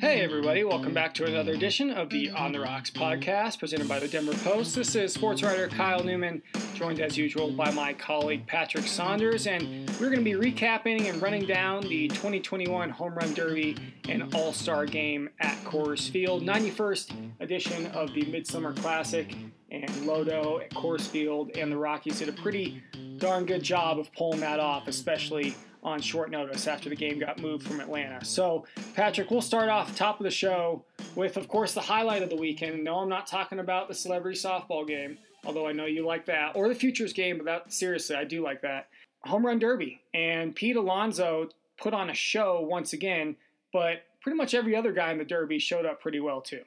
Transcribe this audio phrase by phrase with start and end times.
[0.00, 4.08] everybody, welcome back to another edition of the On the Rocks podcast presented by the
[4.08, 4.74] Denver Post.
[4.74, 6.42] This is sports writer Kyle Newman,
[6.74, 11.22] joined as usual by my colleague Patrick Saunders, and we're going to be recapping and
[11.22, 13.76] running down the 2021 Home Run Derby
[14.08, 19.32] and All Star Game at Coors Field, 91st edition of the Midsummer Classic.
[19.70, 22.82] And Lodo at Coors Field and the Rockies did a pretty
[23.18, 27.40] darn good job of pulling that off, especially on short notice after the game got
[27.40, 28.24] moved from Atlanta.
[28.24, 32.30] So, Patrick, we'll start off top of the show with, of course, the highlight of
[32.30, 32.82] the weekend.
[32.82, 36.56] No, I'm not talking about the celebrity softball game, although I know you like that,
[36.56, 38.88] or the futures game, but that, seriously, I do like that.
[39.24, 40.00] Home Run Derby.
[40.14, 41.48] And Pete Alonso
[41.80, 43.36] put on a show once again,
[43.72, 46.62] but pretty much every other guy in the Derby showed up pretty well, too.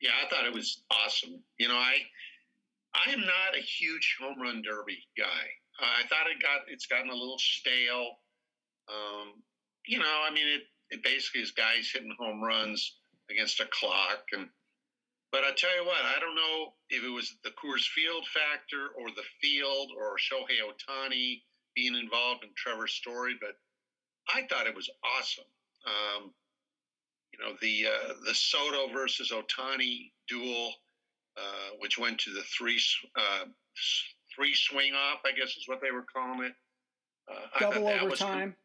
[0.00, 1.40] Yeah, I thought it was awesome.
[1.58, 1.96] You know, I
[3.06, 5.46] I am not a huge home run derby guy.
[5.80, 8.18] I thought it got it's gotten a little stale.
[8.88, 9.42] Um,
[9.86, 12.96] you know, I mean, it it basically is guys hitting home runs
[13.30, 14.48] against a clock, and
[15.30, 18.88] but I tell you what, I don't know if it was the Coors Field factor
[18.98, 21.42] or the field or Shohei Ohtani
[21.76, 23.56] being involved in Trevor Story, but
[24.34, 25.44] I thought it was awesome.
[25.86, 26.30] Um,
[27.32, 30.72] you know, the uh, the Soto versus Ohtani duel,
[31.38, 32.80] uh, which went to the three
[33.16, 33.44] uh,
[34.34, 36.54] three swing off, I guess is what they were calling it.
[37.30, 38.56] Uh, Double overtime.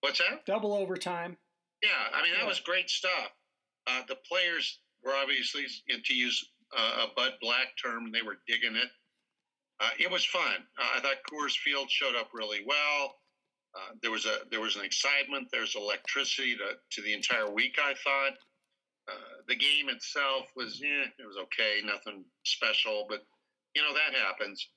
[0.00, 0.46] what's that?
[0.46, 1.36] Double overtime.
[1.82, 2.48] Yeah, I mean that yeah.
[2.48, 3.32] was great stuff.
[3.86, 5.64] Uh, the players were obviously,
[6.04, 6.44] to use
[6.76, 8.88] uh, a Bud Black term, they were digging it.
[9.80, 10.56] Uh, it was fun.
[10.78, 13.14] Uh, I thought Coors Field showed up really well.
[13.76, 15.48] Uh, there was a there was an excitement.
[15.52, 17.76] There's electricity to, to the entire week.
[17.78, 18.32] I thought
[19.48, 23.24] the game itself was eh, it was okay, nothing special, but
[23.74, 24.68] you know that happens.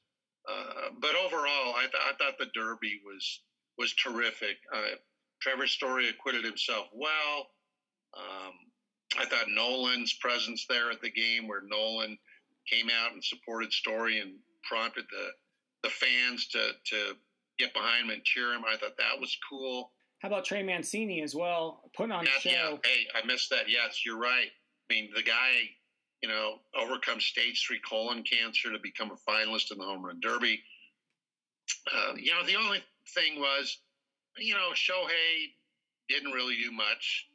[0.49, 3.41] Uh, but overall, I, th- I, thought the Derby was
[3.77, 4.57] was terrific.
[4.73, 4.95] Uh,
[5.41, 7.47] Trevor Story acquitted himself well.
[8.17, 8.53] Um,
[9.19, 12.17] I thought Nolan's presence there at the game, where Nolan
[12.69, 15.27] came out and supported Story and prompted the
[15.83, 17.15] the fans to to
[17.59, 18.63] get behind him and cheer him.
[18.67, 19.91] I thought that was cool.
[20.21, 22.49] How about Trey Mancini as well, putting on a show?
[22.49, 23.69] Yeah, hey, I missed that.
[23.69, 24.49] Yes, you're right.
[24.89, 25.71] I mean, the guy
[26.21, 30.19] you know, overcome stage three colon cancer to become a finalist in the home run
[30.21, 30.61] derby.
[31.91, 32.79] Uh, you know, the only
[33.13, 33.79] thing was,
[34.37, 35.53] you know, Shohei
[36.09, 37.27] didn't really do much.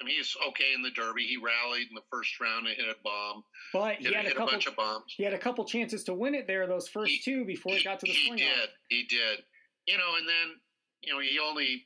[0.00, 1.22] I mean, he's okay in the Derby.
[1.22, 3.44] He rallied in the first round and hit a bomb.
[3.72, 5.14] But he had a, couple, a bunch of bombs.
[5.16, 7.78] He had a couple chances to win it there, those first he, two, before he,
[7.78, 8.46] he got to the He did.
[8.46, 8.68] Off.
[8.88, 9.40] He did.
[9.86, 10.56] You know, and then,
[11.02, 11.84] you know, he only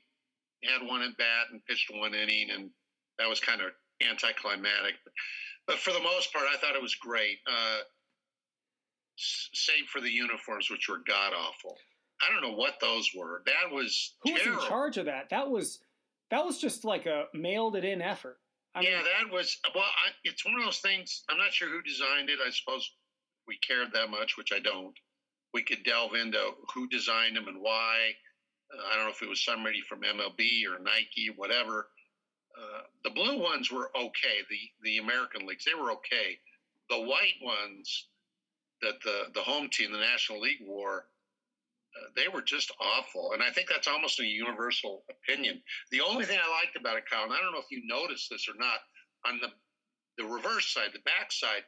[0.67, 2.71] had one at bat and pitched one inning, and
[3.19, 3.71] that was kind of
[4.03, 4.95] anticlimactic.
[5.05, 5.13] But
[5.67, 7.39] but for the most part, I thought it was great.
[7.47, 7.79] Uh,
[9.17, 11.77] save for the uniforms, which were god awful.
[12.23, 13.43] I don't know what those were.
[13.47, 14.57] That was who terrible.
[14.57, 15.31] was in charge of that?
[15.31, 15.81] That was
[16.31, 18.39] that was just like a mailed it in effort.
[18.75, 19.85] I yeah, mean, that was well.
[19.85, 21.25] I, it's one of those things.
[21.29, 22.39] I'm not sure who designed it.
[22.45, 22.91] I suppose
[23.49, 24.95] we cared that much, which I don't.
[25.55, 26.39] We could delve into
[26.75, 28.13] who designed them and why.
[28.73, 31.89] Uh, I don't know if it was somebody from MLB or Nike, whatever.
[32.57, 34.43] Uh, the blue ones were okay.
[34.49, 36.39] The the American leagues they were okay.
[36.89, 38.07] The white ones
[38.83, 41.07] that the the home team, the National League wore,
[41.97, 43.33] uh, they were just awful.
[43.33, 45.63] And I think that's almost a universal opinion.
[45.91, 48.31] The only thing I liked about it, Kyle, and I don't know if you noticed
[48.31, 48.81] this or not,
[49.27, 49.49] on the
[50.17, 51.65] the reverse side, the back side,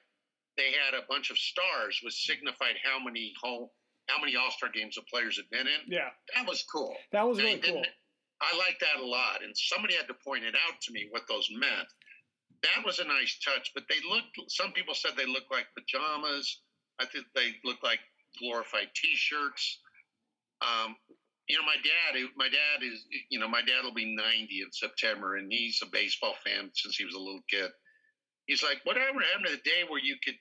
[0.57, 3.69] they had a bunch of stars, which signified how many home
[4.09, 5.81] how many All Star games the players had been in.
[5.87, 6.97] Yeah, that was cool.
[7.13, 7.85] That was really cool.
[8.41, 9.43] I like that a lot.
[9.43, 11.89] And somebody had to point it out to me what those meant.
[12.63, 16.61] That was a nice touch, but they looked, some people said they looked like pajamas.
[16.99, 18.01] I think they looked like
[18.39, 19.79] glorified t shirts.
[20.61, 20.97] Um,
[21.49, 24.73] you know, my dad, my dad is, you know, my dad will be 90 in
[24.73, 27.71] September, and he's a baseball fan since he was a little kid.
[28.47, 30.35] He's like, whatever happened to the day where you could,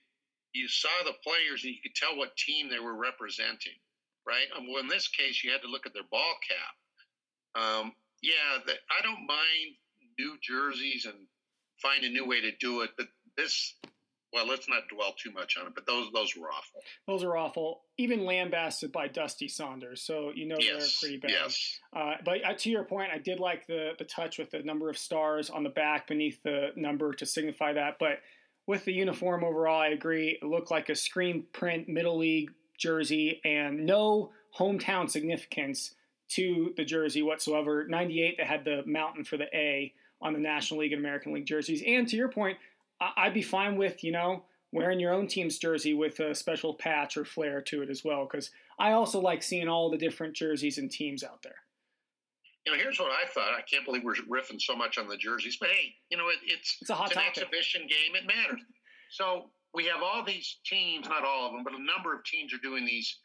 [0.54, 3.78] you saw the players and you could tell what team they were representing,
[4.26, 4.48] right?
[4.56, 6.76] And well, in this case, you had to look at their ball cap
[7.58, 9.76] um, yeah, the, I don't mind
[10.20, 11.16] new jerseys and
[11.82, 13.76] find a new way to do it, but this
[14.34, 16.82] well, let's not dwell too much on it, but those those were awful.
[17.08, 17.82] Those are awful.
[17.98, 21.32] Even lambasted by Dusty Saunders, so you know yes, they're pretty bad.
[21.32, 21.80] Yes.
[21.96, 24.90] Uh, but uh, to your point, I did like the the touch with the number
[24.90, 27.98] of stars on the back beneath the number to signify that.
[28.00, 28.20] But
[28.68, 30.38] with the uniform overall, I agree.
[30.42, 35.96] It looked like a screen print middle league jersey and no hometown significance
[36.30, 37.88] to the jersey whatsoever.
[37.88, 41.46] 98, they had the mountain for the A on the National League and American League
[41.46, 41.82] jerseys.
[41.86, 42.58] And to your point,
[43.00, 44.44] I'd be fine with, you know,
[44.74, 48.28] wearing your own team's jersey with a special patch or flair to it as well.
[48.30, 51.56] Because I also like seeing all the different jerseys and teams out there.
[52.68, 53.54] You know, here's what I thought.
[53.58, 56.40] I can't believe we're riffing so much on the jerseys, but hey, you know, it,
[56.44, 57.44] it's it's, a hot it's an topic.
[57.44, 58.14] exhibition game.
[58.14, 58.60] It matters.
[59.10, 62.54] So we have all these teams, not all of them, but a number of teams
[62.54, 63.20] are doing these,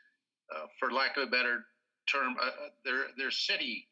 [0.55, 1.65] uh, for lack of a better
[2.09, 2.51] term, uh, uh
[2.85, 3.89] they're they're city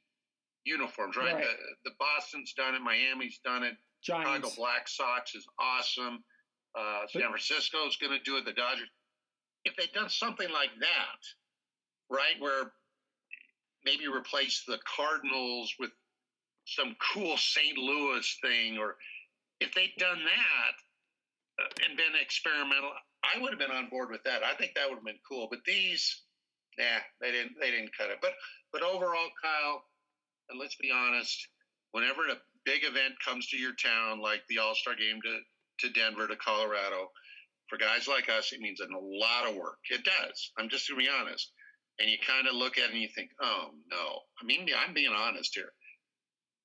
[0.62, 1.34] uniforms, right?
[1.34, 1.42] Right.
[1.82, 6.22] The, the Boston's done it, Miami's done it, Chicago Black Sox is awesome.
[6.78, 8.44] Uh, San Francisco's going to do it.
[8.44, 8.86] The Dodgers.
[9.64, 11.20] If they'd done something like that,
[12.08, 12.70] right, where
[13.84, 15.90] maybe replace the Cardinals with
[16.66, 17.76] some cool St.
[17.76, 18.96] Louis thing, or
[19.60, 22.92] if they'd done that uh, and been experimental,
[23.22, 24.42] I would have been on board with that.
[24.44, 25.48] I think that would have been cool.
[25.50, 26.22] But these,
[26.78, 27.52] nah, they didn't.
[27.60, 28.18] They didn't cut it.
[28.22, 28.32] But
[28.72, 29.84] but overall, Kyle,
[30.48, 31.48] and let's be honest,
[31.92, 35.92] whenever a big event comes to your town, like the All Star Game to to
[35.92, 37.10] Denver to Colorado,
[37.68, 39.78] for guys like us, it means a lot of work.
[39.90, 40.52] It does.
[40.58, 41.52] I'm just gonna be honest.
[42.00, 44.20] And you kind of look at it and you think, oh no.
[44.40, 45.72] I mean, I'm being honest here.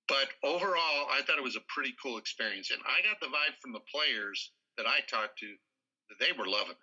[0.08, 3.60] But overall, I thought it was a pretty cool experience, and I got the vibe
[3.60, 5.48] from the players that I talked to
[6.10, 6.78] that they were loving it.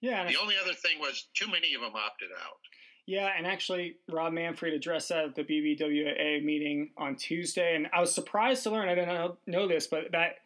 [0.00, 2.58] Yeah, The only other thing was too many of them opted out.
[3.06, 8.00] Yeah, and actually, Rob Manfred addressed that at the BBWA meeting on Tuesday, and I
[8.00, 8.88] was surprised to learn.
[8.88, 10.36] I didn't know, know this, but that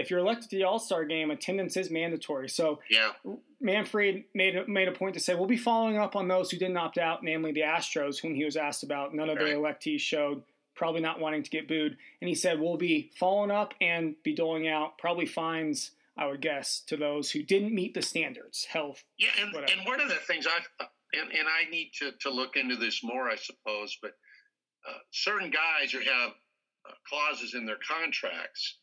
[0.00, 2.48] if you're elected to the All Star game, attendance is mandatory.
[2.48, 3.12] So Yeah,
[3.60, 6.56] Manfred made a, made a point to say we'll be following up on those who
[6.56, 9.14] didn't opt out, namely the Astros, whom he was asked about.
[9.14, 9.46] None of Right.
[9.46, 10.42] their electees showed,
[10.74, 14.34] probably not wanting to get booed, and he said we'll be following up and be
[14.34, 15.92] doling out probably fines.
[16.16, 19.04] I would guess to those who didn't meet the standards, health.
[19.16, 22.56] yeah, and, and one of the things I and, and I need to, to look
[22.56, 24.12] into this more, I suppose, but
[24.88, 26.30] uh, certain guys who have
[26.88, 28.76] uh, clauses in their contracts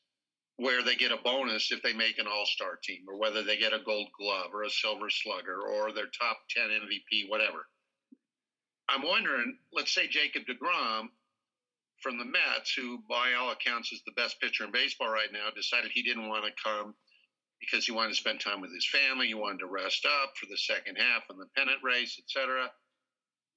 [0.57, 3.57] where they get a bonus if they make an All Star team, or whether they
[3.57, 7.67] get a Gold Glove or a Silver Slugger or their top ten MVP, whatever.
[8.89, 11.09] I'm wondering, let's say Jacob deGrom
[12.01, 15.49] from the Mets, who by all accounts is the best pitcher in baseball right now,
[15.55, 16.95] decided he didn't want to come
[17.59, 19.27] because he wanted to spend time with his family.
[19.27, 22.69] He wanted to rest up for the second half in the pennant race, etc.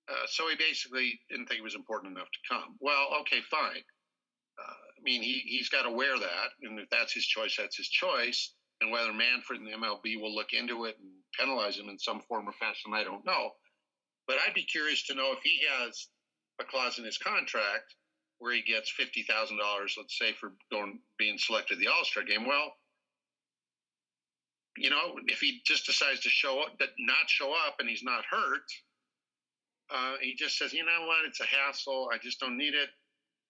[0.08, 2.76] Uh, so he basically didn't think it was important enough to come.
[2.80, 3.84] Well, okay, fine.
[4.58, 6.48] Uh, I mean, he, he's got to wear that.
[6.62, 8.52] And if that's his choice, that's his choice.
[8.80, 12.20] And whether Manfred and the MLB will look into it and penalize him in some
[12.20, 13.50] form or fashion, I don't know.
[14.26, 16.08] But I'd be curious to know if he has
[16.60, 17.94] a clause in his contract
[18.38, 22.22] where he gets fifty thousand dollars, let's say, for going being selected the All Star
[22.22, 22.46] game.
[22.46, 22.72] Well,
[24.76, 28.24] you know, if he just decides to show up, not show up, and he's not
[28.30, 28.64] hurt,
[29.90, 32.08] uh, he just says, you know what, it's a hassle.
[32.12, 32.88] I just don't need it.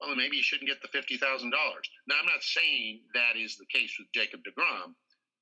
[0.01, 1.89] Well, maybe you shouldn't get the fifty thousand dollars.
[2.09, 4.95] Now, I'm not saying that is the case with Jacob deGrom,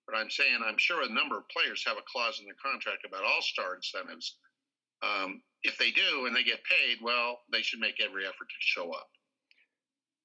[0.06, 3.06] but I'm saying I'm sure a number of players have a clause in their contract
[3.06, 4.36] about All Star incentives.
[5.02, 8.56] Um, if they do and they get paid, well, they should make every effort to
[8.58, 9.08] show up.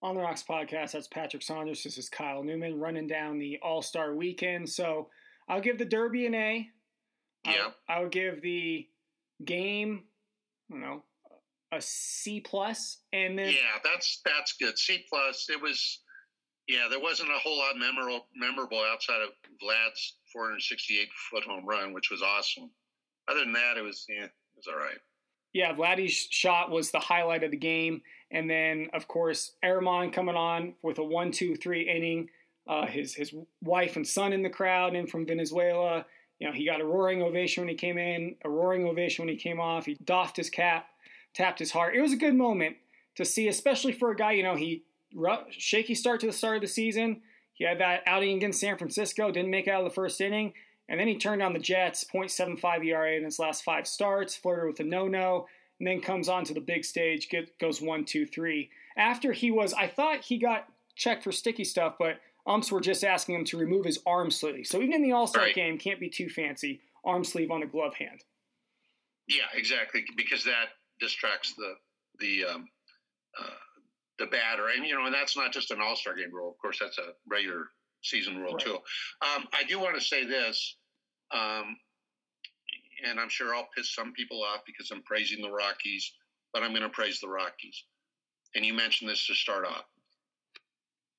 [0.01, 1.83] On the Rocks podcast, that's Patrick Saunders.
[1.83, 4.67] This is Kyle Newman running down the All Star weekend.
[4.67, 5.09] So
[5.47, 6.69] I'll give the Derby an A.
[7.45, 7.71] Yeah.
[7.87, 8.87] I'll, I'll give the
[9.45, 10.03] game,
[10.69, 11.03] I don't know,
[11.77, 14.77] a C plus, and then Yeah, that's that's good.
[14.77, 15.47] C plus.
[15.49, 15.99] It was.
[16.67, 19.29] Yeah, there wasn't a whole lot memorable memorable outside of
[19.61, 22.69] Vlad's 468 foot home run, which was awesome.
[23.27, 24.97] Other than that, it was yeah, it was all right.
[25.53, 30.35] yeah, Vladdy's shot was the highlight of the game, and then of course Germán coming
[30.35, 32.29] on with a one, two, three inning.
[32.65, 36.05] Uh, his his wife and son in the crowd, in from Venezuela.
[36.39, 39.33] You know, he got a roaring ovation when he came in, a roaring ovation when
[39.33, 39.85] he came off.
[39.85, 40.87] He doffed his cap,
[41.33, 41.95] tapped his heart.
[41.95, 42.77] It was a good moment
[43.15, 44.33] to see, especially for a guy.
[44.33, 44.83] You know, he
[45.51, 47.21] shaky start to the start of the season.
[47.53, 50.53] He had that outing against San Francisco, didn't make it out of the first inning,
[50.89, 54.65] and then he turned on the Jets, 0.75 ERA in his last five starts, flirted
[54.67, 55.45] with a no-no,
[55.79, 58.71] and then comes onto the big stage, get, goes one, two, three.
[58.97, 63.03] After he was, I thought he got checked for sticky stuff, but umps were just
[63.03, 64.65] asking him to remove his arm sleeve.
[64.65, 65.55] So even in the All Star Right.
[65.55, 66.81] game, can't be too fancy.
[67.05, 68.23] Arm sleeve on the glove hand.
[69.27, 70.69] Yeah, exactly, because that
[71.03, 71.73] distracts the
[72.19, 72.69] the um,
[73.39, 73.59] uh,
[74.19, 76.49] the batter, and you know, and that's not just an All Star game rule.
[76.49, 77.65] Of course, that's a regular
[78.01, 78.65] season rule Right.
[78.65, 78.75] too.
[79.21, 80.75] Um, I do want to say this,
[81.31, 81.77] um,
[83.07, 86.11] and I'm sure I'll piss some people off because I'm praising the Rockies,
[86.53, 87.83] but I'm going to praise the Rockies.
[88.55, 89.85] And you mentioned this to start off.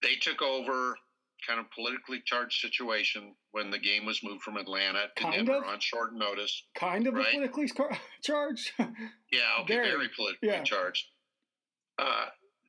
[0.02, 0.96] They took over
[1.46, 5.56] kind of politically charged situation when the game was moved from Atlanta to Kind Denver
[5.64, 5.64] of.
[5.64, 6.64] on short notice.
[6.74, 7.28] Kind of Right.
[7.28, 7.70] a politically
[8.22, 8.72] charged.
[8.78, 8.86] Yeah,
[9.60, 10.62] okay, Very, very, politically yeah.
[10.62, 11.04] charged.
[11.98, 12.26] Uh,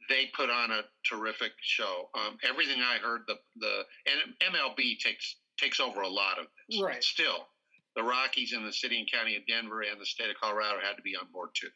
[0.10, 2.10] they put on a terrific show.
[2.14, 6.80] Um, everything I heard, the the and MLB takes takes over a lot of this.
[6.82, 7.04] Right.
[7.04, 7.48] Still,
[7.96, 10.96] the Rockies and the city and county of Denver and the state of Colorado had
[10.98, 11.70] to be on board too.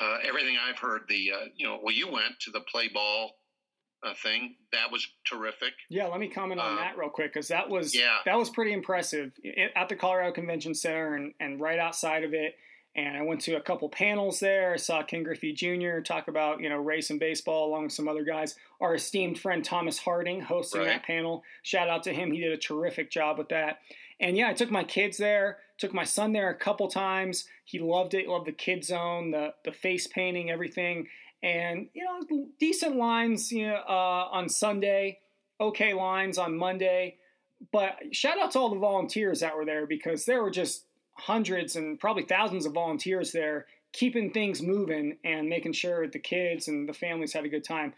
[0.00, 3.32] Uh, everything I've heard, the uh, you know, well, you went to the play ball
[4.02, 4.56] uh, thing.
[4.72, 5.72] That was terrific.
[5.88, 8.18] Yeah, let me comment on Um, that real quick because that was Yeah.
[8.24, 12.34] that was pretty impressive I- at the Colorado Convention Center and, and right outside of
[12.34, 12.56] it.
[12.94, 14.72] And I went to a couple panels there.
[14.72, 16.00] I saw Ken Griffey Jr.
[16.00, 18.54] talk about you know race and baseball along with some other guys.
[18.80, 20.88] Our esteemed friend Thomas Harding hosting Right.
[20.88, 21.44] that panel.
[21.62, 22.30] Shout out to him.
[22.32, 23.80] He did a terrific job with that.
[24.18, 25.58] And yeah, I took my kids there.
[25.76, 27.46] Took my son there a couple times.
[27.66, 28.28] He loved it.
[28.28, 31.08] Loved the kid zone, the the face painting, everything.
[31.46, 33.52] And you know, decent lines.
[33.52, 35.20] You know, uh, on Sunday,
[35.60, 37.18] okay lines on Monday.
[37.72, 41.76] But shout out to all the volunteers that were there because there were just hundreds
[41.76, 46.86] and probably thousands of volunteers there keeping things moving and making sure the kids and
[46.86, 47.94] the families had a good time.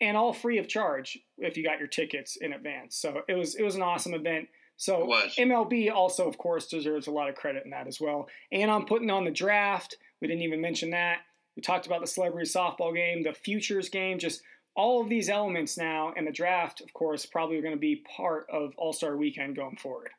[0.00, 2.94] And all free of charge if you got your tickets in advance.
[2.94, 4.48] So it was it was an awesome event.
[4.76, 5.06] So
[5.38, 8.28] mlb also of course deserves a lot of credit in that as well.
[8.52, 9.96] And i'm putting on the draft.
[10.20, 11.20] We didn't even mention that
[11.56, 14.42] we talked about the celebrity softball game the futures game just
[14.76, 18.46] all of these elements now and the draft of course probably going to be part
[18.52, 20.10] of all-star weekend going forward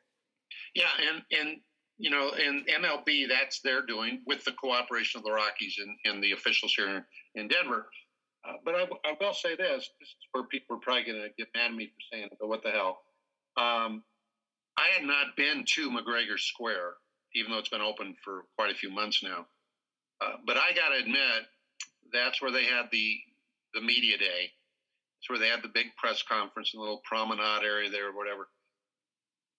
[0.74, 1.60] Yeah, and and
[1.98, 6.22] you know, in MLB, that's they're doing with the cooperation of the Rockies and, and
[6.22, 7.86] the officials here in Denver.
[8.48, 11.30] Uh, but I, I will say this: this is where people are probably going to
[11.36, 13.00] get mad at me for saying it, but what the hell?
[13.56, 14.04] Um,
[14.78, 16.94] I had not been to McGregor Square,
[17.34, 19.46] even though it's been open for quite a few months now.
[20.20, 21.46] Uh, but I got to admit,
[22.12, 23.16] that's where they had the
[23.74, 24.50] the media day.
[25.20, 28.16] It's where they had the big press conference in the little promenade area there, or
[28.16, 28.48] whatever.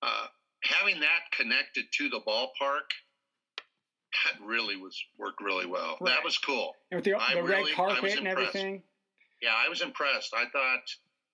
[0.02, 0.28] Uh,
[0.64, 2.90] having that connected to the ballpark,
[4.26, 5.98] that really was worked really well.
[6.00, 6.16] Right.
[6.16, 6.76] That was cool.
[6.92, 8.82] and with the, the really- red carpet and everything
[9.42, 10.34] Yeah, I was impressed.
[10.34, 10.84] I thought,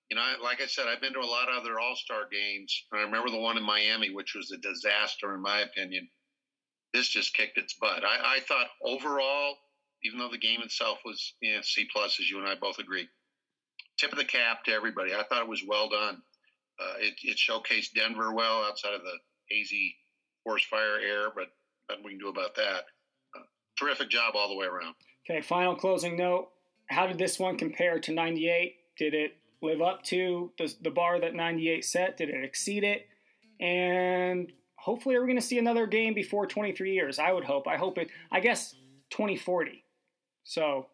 [0.09, 2.83] you know, like I said, I've been to a lot of other All Star games.
[2.91, 6.07] And I remember the one in Miami, which was a disaster, in my opinion.
[6.95, 8.05] This just kicked its butt.
[8.05, 9.55] I, I thought overall,
[10.05, 13.05] even though the game itself was C plus, as you and I both agree,
[13.99, 15.13] tip of the cap to everybody.
[15.13, 16.21] I thought it was well done.
[16.79, 19.17] Uh, it, it showcased Denver well outside of the
[19.49, 19.93] hazy
[20.45, 21.47] forest fire air, but
[21.89, 22.85] nothing we can do about that.
[23.35, 23.43] Uh,
[23.77, 24.95] terrific job all the way around.
[25.29, 26.47] Okay, final closing note.
[26.89, 28.73] How did this one compare to 98?
[28.97, 32.15] Did it live up to the, the bar that 98 set?
[32.15, 33.07] Did it exceed it?
[33.59, 34.51] And
[34.85, 37.17] hopefully, we're going to see another game before 23 years.
[37.19, 37.67] I would hope.
[37.67, 38.75] I hope it, I guess,
[39.09, 39.83] 2040.
[40.43, 40.85] So,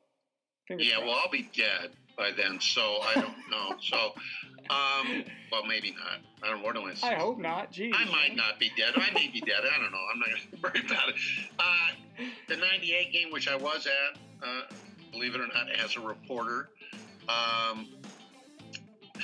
[0.70, 1.06] Yeah, crossed.
[1.06, 3.76] well, I'll be dead by then, so I don't know.
[3.82, 4.14] So,
[4.70, 6.20] um, well, maybe not.
[6.42, 6.64] I don't.
[6.64, 7.10] What do I say?
[7.10, 7.74] I hope not.
[7.74, 7.92] Jeez.
[7.94, 8.94] I might not be dead.
[8.96, 9.62] I may be dead.
[9.70, 10.00] I don't know.
[10.14, 11.16] I'm not going to worry about it.
[11.60, 14.62] Uh, the '98 game, which I was at, uh,
[15.12, 16.70] believe it or not, as a reporter.
[17.28, 17.88] Um,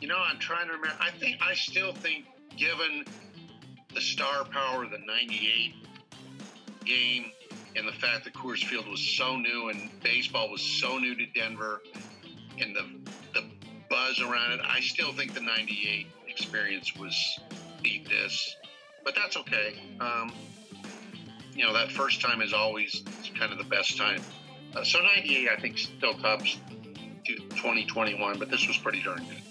[0.00, 0.96] you know, I'm trying to remember.
[1.00, 2.24] I think I still think,
[2.56, 3.04] given
[3.94, 5.74] the star power of the '98
[6.84, 7.32] game
[7.76, 11.26] and the fact that Coors Field was so new and baseball was so new to
[11.26, 11.82] Denver,
[12.60, 12.84] and the
[13.34, 13.44] the
[13.88, 17.38] buzz around it, I still think the '98 experience was
[17.82, 18.56] beat this,
[19.04, 19.74] but that's okay.
[20.00, 20.32] Um,
[21.54, 23.02] you know, that first time is always
[23.38, 24.22] kind of the best time.
[24.74, 26.58] Uh, so '98, I think, still tops
[27.24, 29.42] 2021, but this was pretty darn good.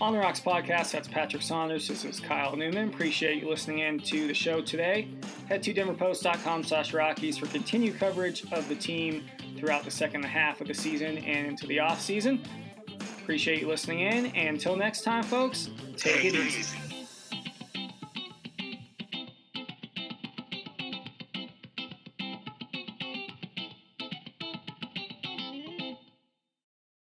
[0.00, 1.86] On the Rocks podcast, that's Patrick Saunders.
[1.86, 2.88] This is Kyle Newman.
[2.88, 5.08] Appreciate you listening in to the show today.
[5.48, 9.24] Head to denverpost.com slash Rockies for continued coverage of the team
[9.56, 12.42] throughout the second half of the season and into the off season.
[13.22, 14.26] Appreciate you listening in.
[14.26, 16.81] And until next time, folks, take it easy.